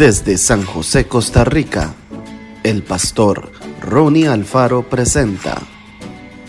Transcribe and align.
Desde 0.00 0.38
San 0.38 0.64
José, 0.64 1.06
Costa 1.06 1.44
Rica, 1.44 1.94
el 2.62 2.82
pastor 2.82 3.52
Ronnie 3.82 4.28
Alfaro 4.28 4.88
presenta 4.88 5.60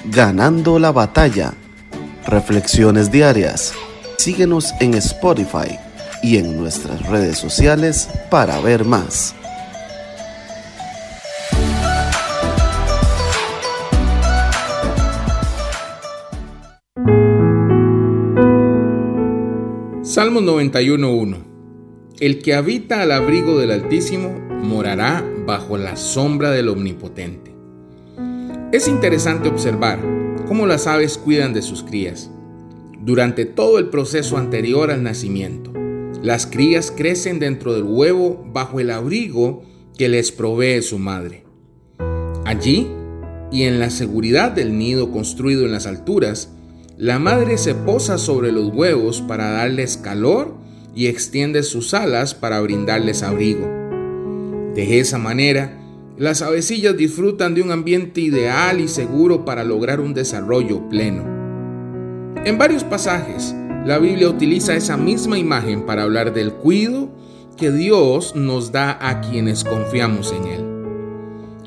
Ganando 0.05 0.79
la 0.79 0.94
batalla. 0.94 1.54
Reflexiones 2.26 3.12
diarias. 3.12 3.74
Síguenos 4.18 4.72
en 4.79 4.94
Spotify 4.94 5.77
y 6.23 6.38
en 6.38 6.55
nuestras 6.55 7.05
redes 7.07 7.39
sociales 7.39 8.07
para 8.29 8.57
ver 8.61 8.86
más. 8.86 9.36
Salmo 20.04 20.39
91.1 20.39 21.50
El 22.20 22.42
que 22.42 22.54
habita 22.54 23.01
al 23.01 23.11
abrigo 23.11 23.57
del 23.57 23.71
Altísimo 23.71 24.38
morará 24.64 25.25
bajo 25.46 25.78
la 25.78 25.96
sombra 25.96 26.51
del 26.51 26.70
Omnipotente. 26.70 27.51
Es 28.71 28.87
interesante 28.87 29.50
observar 29.50 30.00
cómo 30.47 30.68
las 30.68 30.87
aves 30.87 31.18
cuidan 31.18 31.54
de 31.54 31.61
sus 31.61 31.84
crías. 31.84 32.30
Durante 33.00 33.45
todo 33.45 33.80
el 33.80 33.89
proceso 33.89 34.38
anterior 34.38 34.92
al 34.92 35.02
nacimiento, 35.02 35.73
las 36.22 36.45
crías 36.45 36.92
crecen 36.92 37.39
dentro 37.39 37.73
del 37.73 37.84
huevo 37.84 38.45
bajo 38.53 38.80
el 38.80 38.92
abrigo 38.92 39.64
que 39.98 40.08
les 40.08 40.31
provee 40.31 40.81
su 40.84 41.00
madre. 41.00 41.44
Allí, 42.45 42.88
y 43.52 43.64
en 43.64 43.80
la 43.80 43.89
seguridad 43.89 44.52
del 44.52 44.78
nido 44.78 45.12
construido 45.12 45.66
en 45.66 45.72
las 45.72 45.88
alturas, 45.88 46.52
la 46.98 47.17
madre 47.17 47.58
se 47.58 47.73
posa 47.73 48.20
sobre 48.20 48.52
los 48.52 48.72
huevos 48.72 49.22
para 49.22 49.50
darles 49.52 49.98
calor 49.98 50.62
y 50.95 51.08
extiende 51.08 51.63
sus 51.63 51.94
alas 51.94 52.33
para 52.33 52.59
brindarles 52.61 53.23
abrigo. 53.23 53.67
De 54.75 55.00
esa 55.00 55.17
manera, 55.17 55.78
las 56.17 56.42
avecillas 56.42 56.95
disfrutan 56.95 57.56
de 57.56 57.61
un 57.61 57.72
ambiente 57.72 58.22
ideal 58.22 58.80
y 58.80 58.88
seguro 58.88 59.44
para 59.45 59.64
lograr 59.64 60.00
un 60.00 60.14
desarrollo 60.14 60.88
pleno. 60.89 61.23
En 62.45 62.58
varios 62.58 62.83
pasajes, 62.83 63.56
la 63.86 63.98
Biblia 63.98 64.30
utiliza 64.30 64.75
esa 64.75 64.98
misma 64.98 65.38
imagen 65.38 65.86
para 65.86 66.03
hablar 66.03 66.33
del 66.33 66.53
cuidado 66.53 67.09
que 67.58 67.72
Dios 67.72 68.36
nos 68.36 68.72
da 68.72 68.98
a 69.02 69.22
quienes 69.22 69.64
confiamos 69.64 70.33
en 70.33 70.48
Él. 70.48 70.66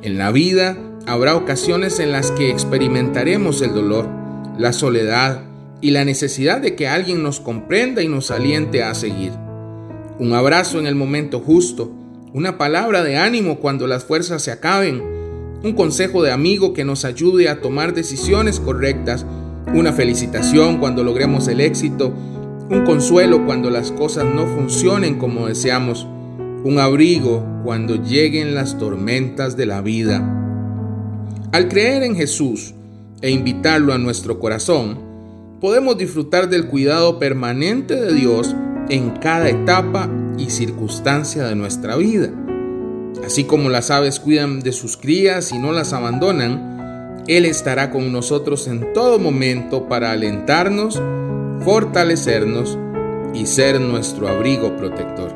En 0.03 0.19
la 0.19 0.31
vida 0.31 0.77
habrá 1.07 1.37
ocasiones 1.37 1.99
en 1.99 2.13
las 2.13 2.31
que 2.31 2.51
experimentaremos 2.51 3.63
el 3.63 3.75
dolor, 3.75 4.09
la 4.59 4.73
soledad 4.73 5.43
y 5.85 5.91
la 5.91 6.07
necesidad 6.07 6.63
de 6.63 6.77
que 6.77 6.89
alguien 6.89 7.23
nos 7.23 7.41
comprenda 7.41 8.03
y 8.03 8.09
nos 8.09 8.31
aliente 8.31 8.83
a 8.83 8.95
seguir. 8.95 9.33
Un 10.19 10.33
abrazo 10.33 10.79
en 10.79 10.87
el 10.87 10.95
momento 10.95 11.41
justo, 11.41 11.93
una 12.33 12.57
palabra 12.57 13.03
de 13.03 13.19
ánimo 13.19 13.61
cuando 13.61 13.87
las 13.87 14.03
fuerzas 14.03 14.41
se 14.41 14.51
acaben, 14.51 15.03
un 15.63 15.75
consejo 15.75 16.23
de 16.23 16.33
amigo 16.33 16.73
que 16.73 16.87
nos 16.87 17.05
ayude 17.05 17.51
a 17.51 17.61
tomar 17.61 17.93
decisiones 17.93 18.61
correctas, 18.61 19.27
una 19.75 19.93
felicitación 19.93 20.79
cuando 20.79 21.05
logremos 21.05 21.49
el 21.49 21.61
éxito, 21.61 22.15
un 22.71 22.85
consuelo 22.87 23.45
cuando 23.45 23.69
las 23.69 23.93
cosas 23.93 24.25
no 24.25 24.47
funcionen 24.47 25.19
como 25.19 25.49
deseamos, 25.49 26.07
un 26.65 26.79
abrigo 26.79 27.45
cuando 27.63 28.03
lleguen 28.03 28.55
las 28.55 28.79
tormentas 28.79 29.55
de 29.59 29.67
la 29.67 29.83
vida. 29.83 30.23
Al 31.53 31.69
creer 31.69 32.05
en 32.05 32.17
Jesús, 32.17 32.73
e 33.21 33.29
invitarlo 33.31 33.93
a 33.93 33.99
nuestro 33.99 34.41
corazón, 34.41 35.13
podemos 35.65 35.97
disfrutar 35.97 36.51
del 36.51 36.67
cuidado 36.67 37.19
permanente 37.19 37.99
de 37.99 38.13
Dios 38.13 38.55
en 38.91 39.13
cada 39.13 39.49
etapa 39.49 40.11
y 40.37 40.51
circunstancia 40.51 41.45
de 41.45 41.55
nuestra 41.55 41.97
vida. 41.97 42.29
Así 43.25 43.45
como 43.45 43.71
las 43.71 43.91
aves 43.91 44.21
cuidan 44.21 44.61
de 44.61 44.73
sus 44.73 44.99
crías 44.99 45.53
y 45.53 45.59
no 45.59 45.73
las 45.73 45.95
abandonan, 45.95 47.25
Él 47.29 47.47
estará 47.47 47.91
con 47.91 48.13
nosotros 48.13 48.69
en 48.69 48.93
todo 48.93 49.19
momento 49.19 49.89
para 49.89 50.13
alentarnos, 50.13 51.01
fortalecernos 51.61 52.79
y 53.33 53.47
ser 53.47 53.81
nuestro 53.81 54.29
abrigo 54.29 54.77
protector. 54.77 55.35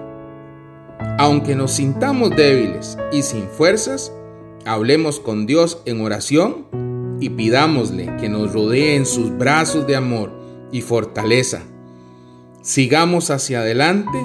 Aunque 1.19 1.57
nos 1.57 1.73
sintamos 1.73 2.37
débiles 2.37 2.99
y 3.13 3.23
sin 3.23 3.49
fuerzas, 3.49 4.13
hablemos 4.67 5.21
con 5.21 5.47
Dios 5.47 5.81
en 5.87 6.03
oración 6.03 6.67
y 7.21 7.31
pidámosle 7.31 8.17
que 8.17 8.29
nos 8.29 8.53
rodee 8.53 8.97
en 8.97 9.07
sus 9.07 9.37
brazos 9.37 9.87
de 9.87 9.97
amor 9.97 10.33
y 10.73 10.83
fortaleza. 10.83 11.63
Sigamos 12.63 13.31
hacia 13.31 13.61
adelante 13.61 14.19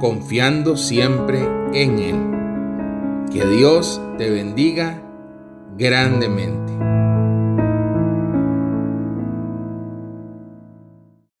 confiando 0.00 0.76
siempre 0.76 1.46
en 1.74 1.98
Él. 1.98 3.30
Que 3.32 3.46
Dios 3.46 4.00
te 4.18 4.30
bendiga 4.30 5.02
grandemente. 5.76 6.72